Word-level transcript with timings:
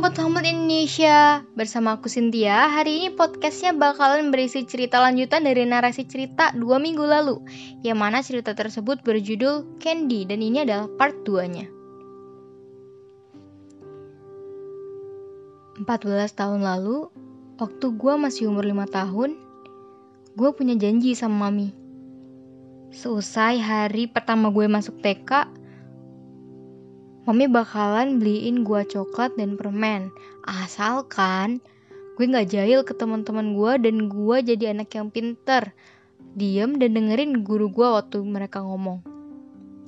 Sobat 0.00 0.16
Hamlet 0.16 0.48
Indonesia, 0.48 1.44
bersama 1.52 2.00
aku 2.00 2.08
Cynthia, 2.08 2.72
hari 2.72 3.04
ini 3.04 3.08
podcastnya 3.12 3.76
bakalan 3.76 4.32
berisi 4.32 4.64
cerita 4.64 4.96
lanjutan 4.96 5.44
dari 5.44 5.68
narasi 5.68 6.08
cerita 6.08 6.56
dua 6.56 6.80
minggu 6.80 7.04
lalu 7.04 7.44
Yang 7.84 7.98
mana 8.00 8.24
cerita 8.24 8.56
tersebut 8.56 9.04
berjudul 9.04 9.76
Candy 9.76 10.24
dan 10.24 10.40
ini 10.40 10.64
adalah 10.64 10.88
part 10.96 11.20
2-nya 11.28 11.68
14 15.84 15.84
tahun 16.32 16.64
lalu, 16.64 17.12
waktu 17.60 17.86
gue 17.92 18.14
masih 18.16 18.48
umur 18.48 18.64
5 18.64 18.88
tahun, 18.88 19.36
gue 20.32 20.50
punya 20.56 20.80
janji 20.80 21.12
sama 21.12 21.52
mami. 21.52 21.76
Seusai 22.88 23.60
hari 23.60 24.08
pertama 24.08 24.48
gue 24.48 24.64
masuk 24.64 24.96
TK, 25.04 25.59
Mami 27.30 27.46
bakalan 27.46 28.18
beliin 28.18 28.66
gua 28.66 28.82
coklat 28.82 29.38
dan 29.38 29.54
permen. 29.54 30.10
Asalkan 30.42 31.62
gue 32.18 32.26
gak 32.26 32.50
jahil 32.50 32.82
ke 32.82 32.90
teman-teman 32.90 33.54
gua 33.54 33.78
dan 33.78 34.10
gua 34.10 34.42
jadi 34.42 34.74
anak 34.74 34.90
yang 34.98 35.14
pinter. 35.14 35.70
Diem 36.34 36.82
dan 36.82 36.90
dengerin 36.90 37.46
guru 37.46 37.70
gua 37.70 38.02
waktu 38.02 38.18
mereka 38.26 38.66
ngomong. 38.66 39.06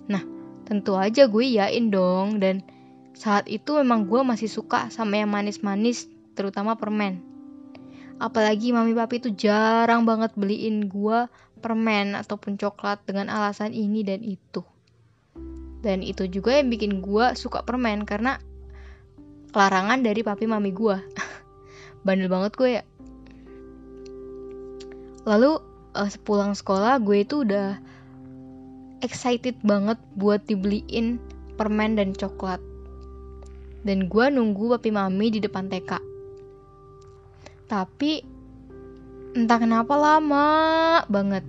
Nah, 0.06 0.22
tentu 0.70 0.94
aja 0.94 1.26
gue 1.26 1.42
yain 1.42 1.90
dong 1.90 2.38
dan 2.38 2.62
saat 3.10 3.50
itu 3.50 3.74
memang 3.74 4.06
gua 4.06 4.22
masih 4.22 4.46
suka 4.46 4.86
sama 4.94 5.18
yang 5.18 5.34
manis-manis, 5.34 6.06
terutama 6.38 6.78
permen. 6.78 7.26
Apalagi 8.22 8.70
mami 8.70 8.94
papi 8.94 9.18
itu 9.18 9.34
jarang 9.34 10.06
banget 10.06 10.30
beliin 10.38 10.86
gua 10.86 11.26
permen 11.58 12.14
ataupun 12.14 12.54
coklat 12.54 13.02
dengan 13.02 13.34
alasan 13.34 13.74
ini 13.74 14.06
dan 14.06 14.22
itu 14.22 14.62
dan 15.82 16.00
itu 16.00 16.30
juga 16.30 16.56
yang 16.56 16.70
bikin 16.70 17.02
gue 17.02 17.34
suka 17.34 17.66
permen 17.66 18.06
karena 18.06 18.38
larangan 19.52 20.00
dari 20.00 20.22
papi 20.24 20.48
mami 20.48 20.72
gue 20.72 20.96
bandel 22.06 22.30
banget 22.30 22.52
gue 22.56 22.70
ya. 22.80 22.84
Lalu 25.22 25.58
uh, 25.94 26.10
sepulang 26.10 26.54
sekolah 26.54 26.98
gue 27.02 27.22
itu 27.22 27.42
udah 27.42 27.78
excited 29.02 29.58
banget 29.62 29.98
buat 30.18 30.42
dibeliin 30.46 31.18
permen 31.58 31.98
dan 31.98 32.14
coklat. 32.14 32.62
Dan 33.82 34.06
gue 34.06 34.24
nunggu 34.30 34.78
papi 34.78 34.94
mami 34.94 35.34
di 35.34 35.42
depan 35.42 35.66
TK 35.66 36.12
tapi 37.72 38.20
entah 39.32 39.56
kenapa 39.56 39.96
lama 39.96 40.48
banget 41.08 41.40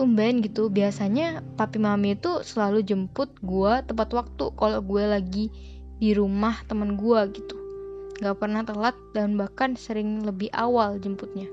tumben 0.00 0.40
gitu. 0.40 0.72
Biasanya 0.72 1.44
papi 1.60 1.76
mami 1.76 2.16
itu 2.16 2.40
selalu 2.40 2.80
jemput 2.80 3.28
gue 3.44 3.84
tepat 3.84 4.16
waktu 4.16 4.48
kalau 4.56 4.80
gue 4.80 5.04
lagi 5.04 5.44
di 6.00 6.16
rumah 6.16 6.56
teman 6.64 6.96
gue 6.96 7.20
gitu. 7.36 7.60
Gak 8.24 8.40
pernah 8.40 8.64
telat 8.64 8.96
dan 9.12 9.36
bahkan 9.36 9.76
sering 9.76 10.24
lebih 10.24 10.48
awal 10.56 10.96
jemputnya. 10.96 11.52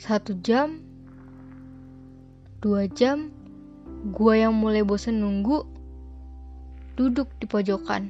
Satu 0.00 0.32
jam 0.40 0.80
dua 2.64 2.88
jam 2.88 3.28
gue 4.08 4.34
yang 4.40 4.56
mulai 4.56 4.80
bosen 4.80 5.20
nunggu 5.20 5.68
duduk 6.96 7.28
di 7.36 7.44
pojokan. 7.44 8.08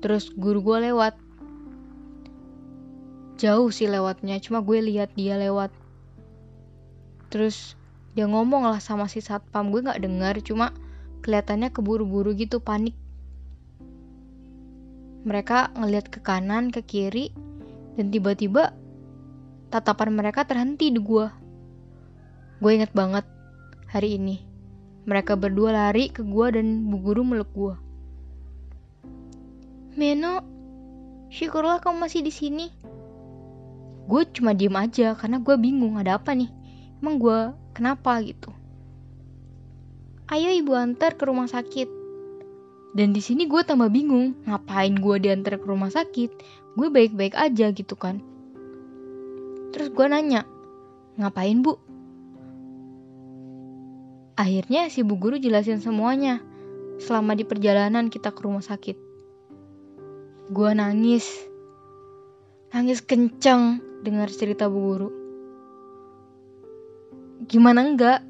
Terus 0.00 0.32
guru 0.32 0.64
gue 0.64 0.88
lewat. 0.88 1.20
Jauh 3.36 3.68
sih 3.68 3.92
lewatnya 3.92 4.40
cuma 4.40 4.64
gue 4.64 4.80
lihat 4.80 5.12
dia 5.12 5.36
lewat 5.36 5.68
terus 7.28 7.78
dia 8.16 8.26
ngomong 8.26 8.66
lah 8.66 8.82
sama 8.82 9.06
si 9.06 9.22
satpam 9.22 9.70
gue 9.70 9.84
nggak 9.84 10.02
dengar 10.02 10.34
cuma 10.42 10.74
kelihatannya 11.22 11.70
keburu-buru 11.70 12.34
gitu 12.34 12.58
panik. 12.58 12.96
Mereka 15.22 15.76
ngeliat 15.76 16.08
ke 16.08 16.18
kanan 16.24 16.72
ke 16.72 16.80
kiri 16.82 17.30
dan 17.94 18.10
tiba-tiba 18.10 18.72
tatapan 19.68 20.14
mereka 20.16 20.48
terhenti 20.48 20.88
di 20.88 20.98
gue 20.98 21.26
gue 22.58 22.70
inget 22.74 22.90
banget 22.90 23.22
hari 23.86 24.18
ini. 24.18 24.42
Mereka 25.06 25.40
berdua 25.40 25.72
lari 25.72 26.10
ke 26.10 26.26
gue 26.26 26.46
dan 26.52 26.90
bu 26.90 27.00
guru 27.00 27.22
meluk 27.24 27.48
gue 27.54 27.74
Meno 29.98 30.42
syukurlah 31.30 31.82
kamu 31.82 32.06
masih 32.06 32.22
di 32.22 32.30
sini. 32.34 32.66
Gue 34.10 34.26
cuma 34.30 34.54
diem 34.54 34.74
aja 34.74 35.14
karena 35.14 35.38
gue 35.38 35.54
bingung 35.54 35.98
ada 35.98 36.18
apa 36.18 36.34
nih 36.34 36.57
emang 36.98 37.16
gue 37.22 37.38
kenapa 37.74 38.18
gitu? 38.22 38.50
Ayo 40.28 40.52
ibu 40.52 40.76
antar 40.76 41.16
ke 41.16 41.24
rumah 41.24 41.48
sakit. 41.48 41.88
Dan 42.92 43.14
di 43.14 43.22
sini 43.22 43.46
gue 43.46 43.62
tambah 43.64 43.88
bingung 43.88 44.34
ngapain 44.44 44.92
gue 44.92 45.16
diantar 45.22 45.56
ke 45.56 45.66
rumah 45.66 45.88
sakit? 45.88 46.30
Gue 46.76 46.88
baik-baik 46.90 47.38
aja 47.38 47.70
gitu 47.72 47.94
kan. 47.96 48.20
Terus 49.72 49.88
gue 49.94 50.06
nanya 50.08 50.44
ngapain 51.16 51.64
bu? 51.64 51.78
Akhirnya 54.38 54.90
si 54.92 55.02
bu 55.02 55.18
guru 55.18 55.38
jelasin 55.38 55.82
semuanya 55.82 56.42
selama 56.98 57.34
di 57.38 57.46
perjalanan 57.46 58.10
kita 58.10 58.34
ke 58.34 58.40
rumah 58.42 58.62
sakit. 58.62 58.96
Gue 60.50 60.70
nangis. 60.74 61.24
Nangis 62.74 63.00
kenceng 63.00 63.80
dengar 64.04 64.28
cerita 64.28 64.68
bu 64.68 64.78
guru 64.82 65.27
Gimana 67.48 67.80
enggak? 67.80 68.20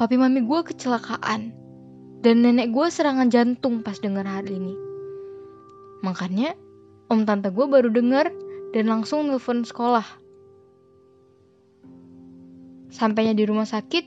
Papi 0.00 0.16
mami 0.16 0.44
gue 0.44 0.60
kecelakaan 0.64 1.52
dan 2.24 2.36
nenek 2.40 2.72
gue 2.72 2.86
serangan 2.88 3.28
jantung 3.28 3.84
pas 3.84 3.96
denger 4.00 4.24
hal 4.24 4.48
ini. 4.48 4.72
Makanya 6.00 6.56
om 7.12 7.28
tante 7.28 7.52
gue 7.52 7.66
baru 7.68 7.92
denger 7.92 8.32
dan 8.72 8.84
langsung 8.88 9.28
nelfon 9.28 9.64
sekolah. 9.64 10.04
Sampainya 12.92 13.36
di 13.36 13.44
rumah 13.44 13.68
sakit, 13.68 14.04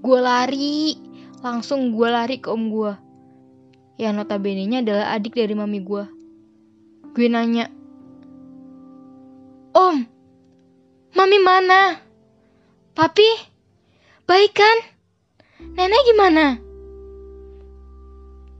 gue 0.00 0.18
lari, 0.24 0.96
langsung 1.44 1.92
gue 1.92 2.08
lari 2.08 2.40
ke 2.40 2.48
om 2.48 2.72
gue. 2.72 2.92
Yang 4.00 4.24
notabene-nya 4.24 4.80
adalah 4.80 5.16
adik 5.20 5.36
dari 5.36 5.52
mami 5.52 5.84
gue. 5.84 6.04
Gue 7.12 7.26
nanya, 7.28 7.68
Om, 9.78 9.96
Mami 11.16 11.40
mana? 11.40 12.04
Papi? 12.92 13.24
Baik 14.28 14.52
kan? 14.52 14.78
Nenek 15.72 16.04
gimana? 16.04 16.60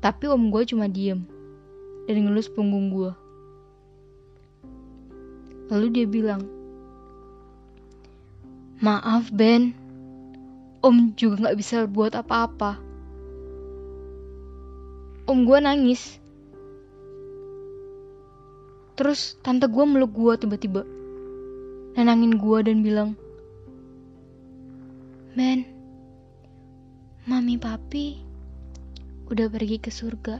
Tapi 0.01 0.25
om 0.33 0.49
gue 0.49 0.65
cuma 0.65 0.89
diem 0.89 1.29
dan 2.09 2.25
ngelus 2.25 2.49
punggung 2.49 2.89
gue. 2.89 3.13
Lalu 5.69 5.87
dia 5.93 6.07
bilang, 6.09 6.41
Maaf 8.81 9.29
Ben, 9.29 9.77
om 10.81 11.13
juga 11.21 11.53
gak 11.53 11.59
bisa 11.61 11.85
buat 11.85 12.17
apa-apa. 12.17 12.81
Om 15.29 15.39
gue 15.45 15.59
nangis. 15.61 16.17
Terus 18.97 19.37
tante 19.45 19.69
gue 19.69 19.85
meluk 19.85 20.17
gue 20.17 20.49
tiba-tiba 20.49 20.98
nenangin 21.99 22.39
gue 22.39 22.59
dan 22.63 22.79
bilang, 22.87 23.19
Men, 25.35 25.67
mami 27.27 27.59
papi 27.59 28.23
udah 29.27 29.51
pergi 29.51 29.83
ke 29.83 29.91
surga. 29.91 30.39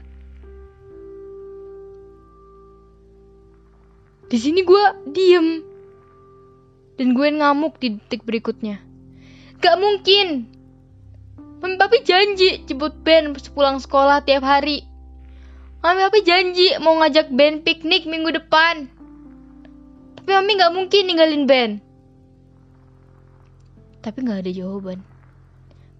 Di 4.31 4.37
sini 4.39 4.63
gue 4.63 4.83
diem 5.11 5.59
dan 6.95 7.11
gue 7.11 7.27
ngamuk 7.27 7.75
di 7.83 7.99
detik 7.99 8.23
berikutnya. 8.23 8.79
Gak 9.59 9.75
mungkin. 9.83 10.47
Mami 11.59 11.75
papi 11.75 12.07
janji 12.07 12.63
jemput 12.63 13.03
Ben 13.03 13.35
sepulang 13.35 13.83
sekolah 13.83 14.23
tiap 14.23 14.47
hari. 14.47 14.87
Mami 15.83 16.07
papi 16.07 16.23
janji 16.23 16.71
mau 16.79 16.95
ngajak 17.03 17.35
Ben 17.35 17.59
piknik 17.67 18.07
minggu 18.07 18.31
depan. 18.31 18.98
Tapi 20.29 20.45
Mami 20.45 20.61
gak 20.61 20.75
mungkin 20.77 21.03
ninggalin 21.09 21.49
Ben. 21.49 21.71
Tapi 24.05 24.21
gak 24.29 24.45
ada 24.45 24.51
jawaban. 24.53 25.01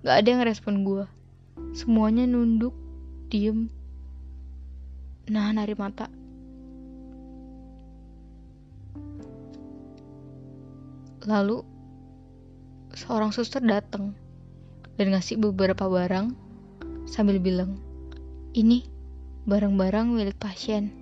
Gak 0.06 0.22
ada 0.22 0.28
yang 0.30 0.46
respon 0.46 0.86
gue. 0.86 1.02
Semuanya 1.74 2.30
nunduk, 2.30 2.78
diem, 3.34 3.74
nahan 5.34 5.58
air 5.58 5.74
mata. 5.74 6.14
Lalu 11.26 11.66
seorang 12.94 13.34
suster 13.34 13.66
datang 13.66 14.14
dan 14.94 15.10
ngasih 15.10 15.42
beberapa 15.42 15.90
barang 15.90 16.38
sambil 17.10 17.42
bilang, 17.42 17.82
"Ini 18.54 18.86
barang-barang 19.50 20.14
milik 20.14 20.38
pasien." 20.38 20.99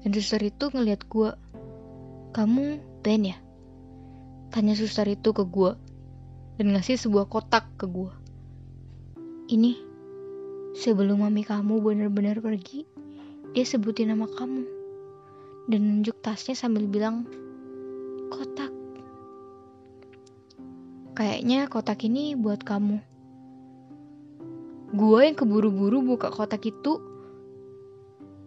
Dan 0.00 0.10
suster 0.16 0.40
itu 0.40 0.72
ngeliat 0.72 1.04
gue, 1.06 1.30
kamu 2.32 2.80
Ben 3.04 3.22
ya? 3.24 3.36
Tanya 4.50 4.74
suster 4.74 5.06
itu 5.06 5.30
ke 5.30 5.44
gue 5.46 5.72
dan 6.56 6.66
ngasih 6.72 6.96
sebuah 6.96 7.28
kotak 7.28 7.68
ke 7.76 7.86
gue. 7.86 8.12
Ini 9.50 9.90
Sebelum 10.70 11.26
mami 11.26 11.42
kamu 11.42 11.82
benar-benar 11.82 12.38
pergi, 12.38 12.86
dia 13.50 13.66
sebutin 13.66 14.14
nama 14.14 14.30
kamu. 14.30 14.62
Dan 15.66 15.80
nunjuk 15.82 16.22
tasnya 16.22 16.54
sambil 16.54 16.86
bilang, 16.86 17.26
kotak. 18.30 18.70
Kayaknya 21.18 21.66
kotak 21.66 22.06
ini 22.06 22.38
buat 22.38 22.62
kamu. 22.62 23.02
Gue 24.94 25.20
yang 25.26 25.34
keburu-buru 25.34 26.06
buka 26.06 26.30
kotak 26.30 26.70
itu 26.70 27.02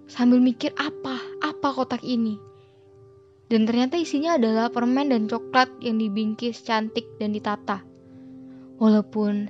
sambil 0.08 0.40
mikir 0.40 0.72
apa, 0.80 1.20
apa 1.63 1.80
kotak 1.80 2.04
ini. 2.04 2.36
Dan 3.48 3.63
ternyata 3.63 3.95
isinya 3.95 4.36
adalah 4.36 4.68
permen 4.68 5.15
dan 5.15 5.31
coklat 5.31 5.71
yang 5.80 5.95
dibingkis 5.95 6.60
cantik 6.60 7.07
dan 7.24 7.31
ditata. 7.31 7.80
Walaupun 8.83 9.48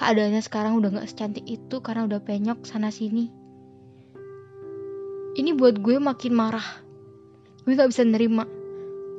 keadaannya 0.00 0.40
sekarang 0.40 0.80
udah 0.80 0.88
gak 0.88 1.12
secantik 1.12 1.44
itu 1.44 1.84
karena 1.84 2.08
udah 2.08 2.24
penyok 2.24 2.64
sana 2.64 2.88
sini. 2.88 3.28
Ini 5.36 5.52
buat 5.52 5.84
gue 5.84 6.00
makin 6.00 6.32
marah. 6.32 6.64
Gue 7.68 7.76
gak 7.76 7.92
bisa 7.92 8.08
nerima. 8.08 8.48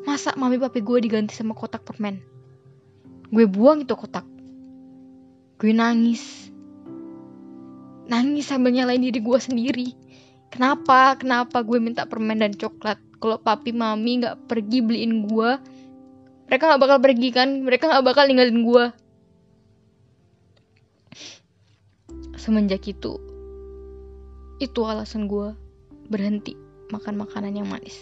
Masa 0.09 0.33
mami 0.33 0.57
papi 0.57 0.81
gue 0.81 1.05
diganti 1.05 1.37
sama 1.37 1.53
kotak 1.53 1.85
permen? 1.85 2.25
Gue 3.29 3.45
buang 3.45 3.85
itu 3.85 3.93
kotak. 3.93 4.25
Gue 5.61 5.77
nangis. 5.77 6.49
Nangis 8.09 8.49
sambil 8.49 8.73
nyalain 8.73 8.97
diri 8.97 9.21
gue 9.21 9.37
sendiri. 9.37 10.08
Kenapa? 10.49 11.13
Kenapa 11.15 11.61
gue 11.61 11.77
minta 11.77 12.09
permen 12.09 12.41
dan 12.41 12.53
coklat? 12.57 12.97
Kalau 13.21 13.37
papi 13.37 13.69
mami 13.75 14.25
gak 14.25 14.49
pergi 14.49 14.81
beliin 14.81 15.29
gue, 15.29 15.49
mereka 16.49 16.73
gak 16.73 16.81
bakal 16.81 16.97
pergi 16.97 17.29
kan? 17.29 17.61
Mereka 17.61 17.85
gak 17.85 18.05
bakal 18.05 18.25
ninggalin 18.25 18.65
gue. 18.65 18.85
Semenjak 22.39 22.81
itu, 22.89 23.19
itu 24.57 24.79
alasan 24.87 25.29
gue 25.29 25.53
berhenti 26.09 26.57
makan 26.89 27.21
makanan 27.21 27.53
yang 27.53 27.69
manis. 27.69 27.99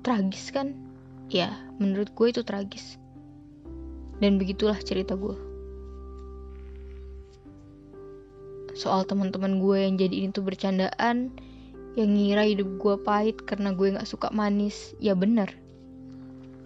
Tragis 0.00 0.48
kan? 0.48 0.72
Ya, 1.28 1.52
menurut 1.76 2.08
gue 2.16 2.26
itu 2.32 2.40
tragis. 2.40 2.96
Dan 4.24 4.40
begitulah 4.40 4.80
cerita 4.80 5.12
gue. 5.12 5.49
Soal 8.80 9.04
teman-teman 9.04 9.60
gue 9.60 9.76
yang 9.76 10.00
jadi 10.00 10.24
ini 10.24 10.32
tuh 10.32 10.40
bercandaan, 10.40 11.28
yang 12.00 12.08
ngira 12.16 12.48
hidup 12.48 12.80
gue 12.80 12.96
pahit 13.04 13.36
karena 13.44 13.76
gue 13.76 13.92
gak 13.92 14.08
suka 14.08 14.32
manis, 14.32 14.96
ya 14.96 15.12
bener. 15.12 15.52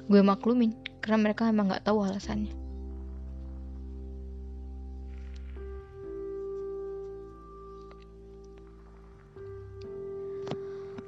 Gue 0.07 0.23
maklumin 0.23 0.79
karena 1.03 1.19
mereka 1.27 1.51
emang 1.51 1.75
nggak 1.75 1.83
tahu 1.83 2.07
alasannya. 2.07 2.55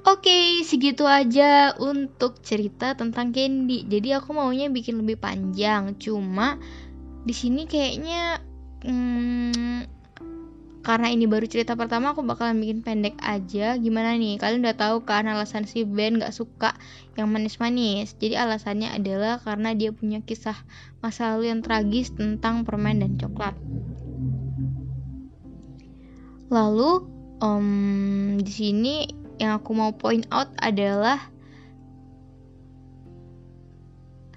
Oke, 0.06 0.26
okay, 0.26 0.46
segitu 0.66 1.06
aja 1.06 1.74
untuk 1.78 2.42
cerita 2.42 2.98
tentang 2.98 3.30
Candy. 3.30 3.86
Jadi 3.86 4.10
aku 4.10 4.34
maunya 4.34 4.66
bikin 4.66 5.06
lebih 5.06 5.22
panjang, 5.22 5.94
cuma 6.02 6.58
di 7.22 7.34
sini 7.34 7.66
kayaknya 7.70 8.42
hmm, 8.86 9.15
karena 10.86 11.10
ini 11.10 11.26
baru 11.26 11.50
cerita 11.50 11.74
pertama 11.74 12.14
aku 12.14 12.22
bakalan 12.22 12.62
bikin 12.62 12.86
pendek 12.86 13.18
aja. 13.18 13.74
Gimana 13.74 14.14
nih? 14.14 14.38
Kalian 14.38 14.62
udah 14.62 14.78
tahu 14.78 15.02
kan 15.02 15.26
alasan 15.26 15.66
si 15.66 15.82
Ben 15.82 16.22
gak 16.22 16.30
suka 16.30 16.78
yang 17.18 17.26
manis-manis? 17.26 18.14
Jadi 18.14 18.38
alasannya 18.38 18.94
adalah 18.94 19.42
karena 19.42 19.74
dia 19.74 19.90
punya 19.90 20.22
kisah 20.22 20.54
masa 21.02 21.34
lalu 21.34 21.50
yang 21.50 21.66
tragis 21.66 22.14
tentang 22.14 22.62
permen 22.62 23.02
dan 23.02 23.18
coklat. 23.18 23.58
Lalu 26.54 27.02
um, 27.42 28.38
di 28.38 28.52
sini 28.54 29.10
yang 29.42 29.58
aku 29.58 29.74
mau 29.74 29.90
point 29.90 30.22
out 30.30 30.54
adalah 30.62 31.18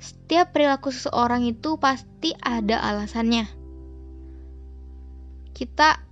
setiap 0.02 0.50
perilaku 0.50 0.90
seseorang 0.90 1.46
itu 1.46 1.78
pasti 1.78 2.34
ada 2.42 2.82
alasannya. 2.82 3.46
Kita 5.54 6.09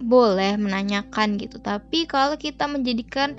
boleh 0.00 0.56
menanyakan 0.56 1.36
gitu. 1.36 1.60
Tapi 1.60 2.08
kalau 2.08 2.40
kita 2.40 2.64
menjadikan 2.66 3.36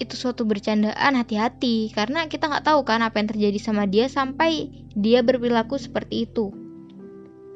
itu 0.00 0.14
suatu 0.16 0.48
bercandaan 0.48 1.14
hati-hati. 1.14 1.92
Karena 1.92 2.26
kita 2.26 2.48
nggak 2.48 2.64
tahu 2.64 2.82
kan 2.88 3.04
apa 3.04 3.20
yang 3.20 3.28
terjadi 3.28 3.58
sama 3.60 3.84
dia 3.84 4.08
sampai 4.08 4.72
dia 4.96 5.20
berperilaku 5.20 5.76
seperti 5.76 6.24
itu. 6.26 6.50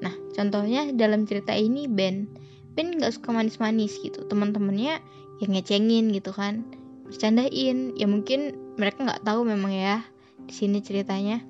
Nah 0.05 0.13
contohnya 0.37 0.93
dalam 0.93 1.25
cerita 1.25 1.57
ini 1.57 1.89
Ben. 1.89 2.29
Ben 2.77 2.93
nggak 2.93 3.17
suka 3.17 3.33
manis-manis 3.33 3.97
gitu. 4.05 4.29
Teman-temannya 4.29 5.01
yang 5.41 5.51
ngecengin 5.57 6.13
gitu 6.13 6.31
kan. 6.37 6.67
Bercandain. 7.09 7.97
Ya 7.97 8.07
mungkin 8.07 8.55
mereka 8.77 9.09
nggak 9.09 9.25
tahu 9.25 9.49
memang 9.49 9.73
ya 9.73 10.05
di 10.43 10.53
sini 10.53 10.83
ceritanya 10.83 11.41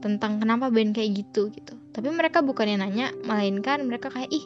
tentang 0.00 0.40
kenapa 0.40 0.68
Ben 0.68 0.92
kayak 0.92 1.26
gitu 1.26 1.48
gitu. 1.52 1.76
Tapi 1.90 2.08
mereka 2.12 2.40
bukannya 2.40 2.80
nanya 2.80 3.12
melainkan 3.24 3.84
mereka 3.84 4.12
kayak 4.12 4.30
ih 4.32 4.44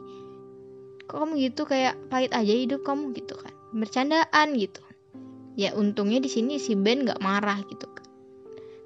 kok 1.04 1.20
kamu 1.20 1.36
gitu 1.50 1.68
kayak 1.68 1.96
pahit 2.08 2.32
aja 2.32 2.54
hidup 2.54 2.80
kamu 2.86 3.12
gitu 3.12 3.36
kan. 3.36 3.52
Bercandaan 3.76 4.56
gitu. 4.56 4.80
Ya 5.54 5.76
untungnya 5.76 6.18
di 6.18 6.30
sini 6.32 6.58
si 6.58 6.74
Ben 6.74 7.04
nggak 7.04 7.20
marah 7.20 7.60
gitu 7.68 7.86
kan. 7.86 8.06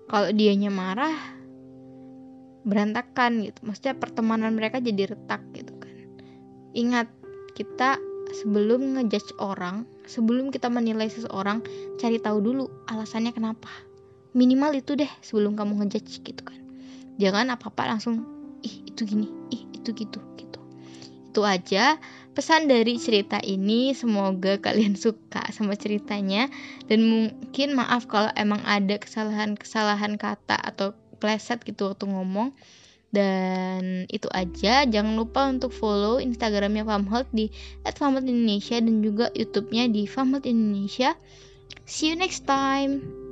Kalau 0.08 0.28
dianya 0.34 0.72
marah 0.72 1.14
berantakan 2.66 3.46
gitu. 3.46 3.64
Maksudnya 3.64 3.94
pertemanan 3.96 4.52
mereka 4.58 4.82
jadi 4.82 5.14
retak 5.14 5.40
gitu 5.54 5.72
kan. 5.78 5.94
Ingat 6.74 7.08
kita 7.54 7.96
sebelum 8.42 8.98
ngejudge 8.98 9.32
orang 9.40 9.88
sebelum 10.04 10.52
kita 10.52 10.68
menilai 10.68 11.08
seseorang 11.08 11.64
cari 11.96 12.20
tahu 12.20 12.42
dulu 12.42 12.68
alasannya 12.90 13.32
kenapa. 13.32 13.70
Minimal 14.36 14.76
itu 14.76 14.98
deh 14.98 15.08
sebelum 15.24 15.56
kamu 15.56 15.84
ngejudge 15.84 16.20
gitu 16.26 16.42
kan. 16.44 16.58
Jangan 17.16 17.54
apa 17.54 17.72
apa 17.72 17.96
langsung 17.96 18.24
ih 18.66 18.90
itu 18.90 19.06
gini 19.06 19.30
ih 19.54 19.62
itu 19.72 19.94
gitu 19.94 20.18
itu 21.38 21.46
aja. 21.46 22.02
Pesan 22.34 22.66
dari 22.66 22.98
cerita 22.98 23.38
ini 23.38 23.94
semoga 23.94 24.58
kalian 24.58 24.98
suka 25.06 25.46
sama 25.54 25.78
ceritanya. 25.78 26.50
Dan 26.90 27.06
mungkin 27.06 27.78
maaf 27.78 28.10
kalau 28.10 28.34
emang 28.34 28.58
ada 28.66 28.98
kesalahan-kesalahan 28.98 30.18
kata 30.18 30.58
atau 30.58 30.98
pleset 31.22 31.62
gitu 31.62 31.94
waktu 31.94 32.10
ngomong. 32.10 32.58
Dan 33.14 34.10
itu 34.10 34.26
aja. 34.34 34.82
Jangan 34.82 35.14
lupa 35.14 35.46
untuk 35.46 35.70
follow 35.70 36.18
instagramnya 36.18 36.82
Famhelt 36.82 37.30
di 37.30 37.54
@famhelt 37.86 38.26
Indonesia 38.26 38.82
dan 38.82 38.98
juga 38.98 39.30
youtube-nya 39.38 39.86
di 39.94 40.10
Famhelt 40.10 40.42
Indonesia. 40.42 41.14
See 41.86 42.12
you 42.12 42.18
next 42.18 42.44
time 42.50 43.27